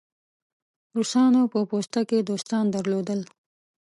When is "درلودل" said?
2.75-3.19